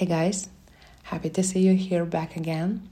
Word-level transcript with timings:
Hey 0.00 0.06
guys, 0.06 0.48
happy 1.02 1.28
to 1.28 1.42
see 1.42 1.60
you 1.60 1.74
here 1.74 2.06
back 2.06 2.34
again. 2.34 2.88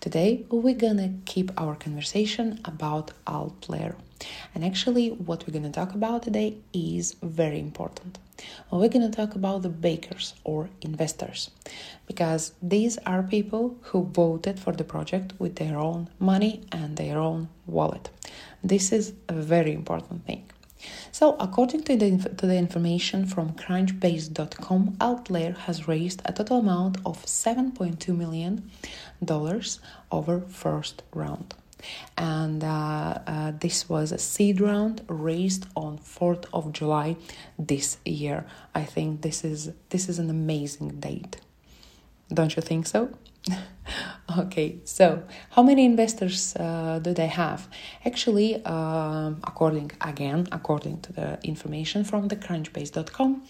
Today 0.00 0.44
we're 0.50 0.74
gonna 0.74 1.14
keep 1.24 1.52
our 1.56 1.76
conversation 1.76 2.58
about 2.64 3.12
Altlayer. 3.28 3.94
And 4.56 4.64
actually, 4.64 5.10
what 5.10 5.46
we're 5.46 5.52
gonna 5.52 5.70
talk 5.70 5.94
about 5.94 6.24
today 6.24 6.56
is 6.72 7.14
very 7.22 7.60
important. 7.60 8.18
We're 8.72 8.88
gonna 8.88 9.08
talk 9.08 9.36
about 9.36 9.62
the 9.62 9.68
bakers 9.68 10.34
or 10.42 10.68
investors 10.80 11.52
because 12.08 12.54
these 12.60 12.98
are 13.06 13.22
people 13.22 13.76
who 13.82 14.06
voted 14.06 14.58
for 14.58 14.72
the 14.72 14.82
project 14.82 15.34
with 15.38 15.54
their 15.54 15.78
own 15.78 16.08
money 16.18 16.62
and 16.72 16.96
their 16.96 17.18
own 17.18 17.50
wallet. 17.68 18.10
This 18.64 18.90
is 18.90 19.12
a 19.28 19.34
very 19.34 19.72
important 19.72 20.26
thing. 20.26 20.42
So, 21.10 21.36
according 21.40 21.82
to 21.84 21.96
the, 21.96 22.34
to 22.36 22.46
the 22.46 22.56
information 22.56 23.26
from 23.26 23.52
Crunchbase.com, 23.54 24.96
Altlayer 25.00 25.56
has 25.56 25.88
raised 25.88 26.22
a 26.24 26.32
total 26.32 26.58
amount 26.60 26.98
of 27.04 27.24
7.2 27.24 28.16
million 28.16 28.70
dollars 29.24 29.80
over 30.12 30.40
first 30.40 31.02
round, 31.12 31.54
and 32.16 32.62
uh, 32.62 33.18
uh, 33.26 33.52
this 33.58 33.88
was 33.88 34.12
a 34.12 34.18
seed 34.18 34.60
round 34.60 35.02
raised 35.08 35.66
on 35.74 35.98
4th 35.98 36.46
of 36.52 36.72
July 36.72 37.16
this 37.58 37.98
year. 38.04 38.44
I 38.74 38.84
think 38.84 39.22
this 39.22 39.44
is 39.44 39.72
this 39.90 40.08
is 40.08 40.18
an 40.18 40.30
amazing 40.30 41.00
date. 41.00 41.38
Don't 42.32 42.54
you 42.54 42.62
think 42.62 42.86
so? 42.86 43.10
okay, 44.38 44.78
so 44.84 45.22
how 45.50 45.62
many 45.62 45.84
investors 45.84 46.54
uh, 46.56 46.98
do 47.02 47.12
they 47.14 47.26
have? 47.26 47.68
Actually, 48.04 48.62
uh, 48.64 49.30
according 49.44 49.90
again, 50.00 50.46
according 50.52 51.00
to 51.00 51.12
the 51.12 51.38
information 51.42 52.04
from 52.04 52.28
the 52.28 52.36
Crunchbase.com, 52.36 53.42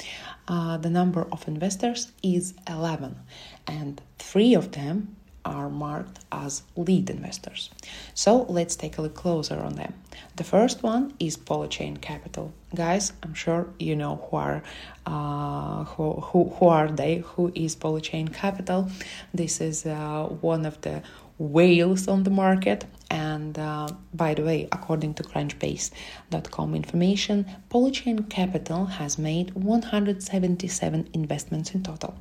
uh, 0.49 0.77
the 0.79 0.91
number 0.91 1.27
of 1.33 1.47
investors 1.47 2.13
is 2.23 2.55
11, 2.69 3.17
and 3.67 4.01
three 4.19 4.55
of 4.55 4.73
them 4.73 5.17
are 5.49 5.69
marked 5.69 6.21
as 6.31 6.63
lead 6.77 7.11
investors. 7.11 7.71
So 8.15 8.43
let's 8.49 8.77
take 8.77 8.99
a 8.99 9.03
look 9.03 9.15
closer 9.15 9.59
on 9.59 9.75
them. 9.75 9.95
The 10.37 10.45
first 10.45 10.83
one 10.83 11.15
is 11.19 11.37
Polychain 11.37 12.01
Capital. 12.01 12.53
Guys, 12.75 13.13
I'm 13.23 13.35
sure 13.35 13.69
you 13.79 13.97
know 13.97 14.17
who 14.31 14.37
are 14.37 14.63
uh, 15.07 15.85
who, 15.85 16.13
who, 16.13 16.51
who 16.57 16.69
are 16.69 16.89
they? 16.89 17.19
Who 17.33 17.51
is 17.55 17.75
Polychain 17.75 18.33
Capital? 18.33 18.91
This 19.33 19.61
is 19.61 19.87
uh, 19.87 20.27
one 20.41 20.67
of 20.67 20.81
the 20.83 21.03
whales 21.39 22.09
on 22.09 22.25
the 22.25 22.31
market. 22.31 22.85
And 23.11 23.59
uh, 23.59 23.89
by 24.13 24.35
the 24.35 24.43
way, 24.43 24.69
according 24.71 25.15
to 25.15 25.23
Crunchbase.com 25.23 26.75
information, 26.75 27.47
Polychain 27.71 28.29
Capital 28.29 28.85
has 28.85 29.19
made 29.19 29.55
177 29.55 31.09
investments 31.15 31.75
in 31.75 31.83
total. 31.83 32.19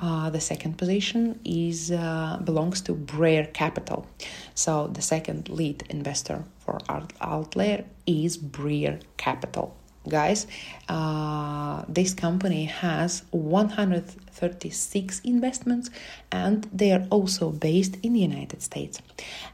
Uh, 0.00 0.30
the 0.30 0.40
second 0.40 0.78
position 0.78 1.38
is 1.44 1.92
uh, 1.92 2.38
belongs 2.42 2.80
to 2.80 2.94
Breyer 2.94 3.52
Capital. 3.52 4.06
So 4.54 4.86
the 4.86 5.02
second 5.02 5.50
lead 5.50 5.84
investor 5.90 6.44
for 6.58 6.78
Altlayer 7.20 7.84
is 8.06 8.38
Breyer 8.38 9.02
Capital. 9.18 9.76
Guys, 10.08 10.46
uh, 10.88 11.84
this 11.86 12.14
company 12.14 12.64
has 12.64 13.22
136 13.32 15.20
investments 15.20 15.90
and 16.32 16.66
they 16.72 16.92
are 16.92 17.06
also 17.10 17.50
based 17.50 17.98
in 18.02 18.14
the 18.14 18.20
United 18.20 18.62
States. 18.62 19.02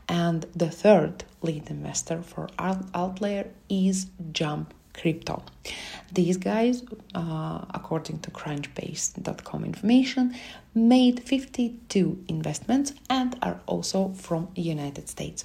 And 0.09 0.47
the 0.55 0.71
third 0.71 1.25
lead 1.43 1.69
investor 1.69 2.23
for 2.23 2.47
Altlayer 2.59 3.49
is 3.69 4.07
Jump 4.31 4.73
crypto. 4.95 5.43
These 6.13 6.37
guys, 6.37 6.83
uh, 7.15 7.65
according 7.75 8.21
to 8.21 8.31
Crunchbase.com 8.31 9.65
information, 9.65 10.35
made 10.75 11.23
52 11.25 12.25
investments 12.29 12.93
and 13.11 13.37
are 13.43 13.61
also 13.67 14.13
from 14.15 14.49
United 14.55 15.09
States. 15.09 15.45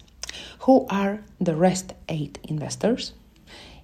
Who 0.59 0.85
are 0.89 1.23
the 1.39 1.55
rest 1.55 1.93
eight 2.07 2.37
investors? 2.43 3.13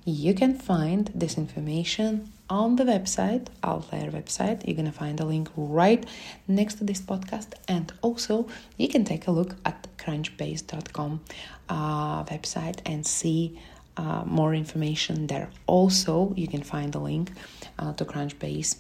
You 0.06 0.34
can 0.34 0.58
find 0.58 1.12
this 1.14 1.38
information 1.38 2.32
on 2.50 2.78
the 2.78 2.86
website, 2.86 3.48
Altlayer 3.62 4.10
website. 4.10 4.66
You're 4.66 4.78
gonna 4.78 4.92
find 4.92 5.20
a 5.20 5.26
link 5.26 5.50
right 5.58 6.06
next 6.48 6.76
to 6.76 6.86
this 6.86 7.02
podcast, 7.02 7.48
and 7.68 7.92
also 8.02 8.48
you 8.78 8.88
can 8.88 9.04
take 9.04 9.28
a 9.28 9.32
look 9.32 9.56
at 9.66 9.88
Crunchbase.com 9.98 11.20
uh, 11.68 12.24
website 12.24 12.80
and 12.86 13.06
see 13.06 13.60
uh, 13.98 14.24
more 14.26 14.54
information 14.54 15.28
there. 15.28 15.50
Also, 15.66 16.34
you 16.36 16.48
can 16.48 16.62
find 16.62 16.94
the 16.94 17.00
link 17.00 17.32
uh, 17.80 17.94
to 17.94 18.06
Crunchbase 18.06 18.78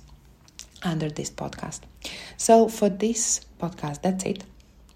under 0.84 1.10
this 1.10 1.30
podcast. 1.30 1.82
So, 2.38 2.68
for 2.68 2.90
this 2.90 3.42
podcast, 3.60 4.02
that's 4.04 4.24
it. 4.24 4.44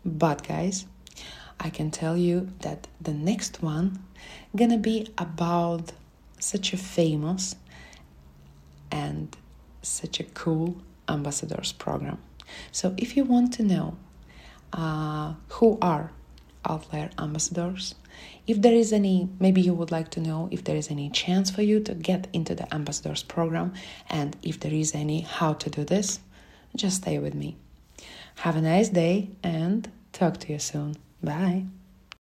But, 0.06 0.48
guys, 0.48 0.86
I 1.60 1.70
can 1.70 1.92
tell 1.92 2.16
you 2.18 2.50
that 2.62 2.88
the 3.00 3.14
next 3.14 3.62
one 3.62 4.04
gonna 4.56 4.78
be 4.78 5.08
about 5.18 5.92
such 6.40 6.74
a 6.74 6.78
famous 6.78 7.56
and 8.92 9.36
such 9.82 10.20
a 10.20 10.24
cool 10.24 10.78
ambassadors 11.08 11.72
program. 11.72 12.20
So, 12.72 12.94
if 12.98 13.18
you 13.18 13.24
want 13.24 13.54
to 13.54 13.64
know 13.64 13.98
uh, 14.74 15.34
who 15.50 15.78
are 15.82 16.12
Altlayer 16.64 17.12
ambassadors, 17.18 17.96
if 18.48 18.62
there 18.62 18.74
is 18.74 18.92
any, 18.92 19.30
maybe 19.40 19.62
you 19.62 19.74
would 19.74 19.92
like 19.92 20.10
to 20.12 20.20
know 20.20 20.50
if 20.52 20.64
there 20.64 20.76
is 20.76 20.90
any 20.90 21.10
chance 21.10 21.50
for 21.50 21.62
you 21.62 21.80
to 21.82 21.94
get 21.94 22.28
into 22.34 22.56
the 22.56 22.74
ambassadors 22.74 23.24
program, 23.24 23.74
and 24.10 24.36
if 24.44 24.60
there 24.60 24.74
is 24.74 24.96
any, 24.96 25.22
how 25.22 25.54
to 25.54 25.70
do 25.70 25.84
this, 25.84 26.20
just 26.76 26.98
stay 26.98 27.20
with 27.20 27.36
me. 27.36 27.56
Have 28.38 28.56
a 28.56 28.62
nice 28.62 28.90
day 28.90 29.30
and 29.44 29.90
talk 30.14 30.40
to 30.40 30.54
you 30.54 30.60
soon. 30.60 30.96
Bye. 31.22 31.66